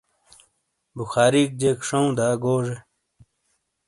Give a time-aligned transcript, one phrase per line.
[0.95, 2.75] بخاریک جیک شاؤں داگوجے۔